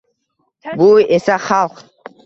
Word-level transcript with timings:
Bu 0.81 0.89
esa 1.19 1.39
xalq 1.47 1.89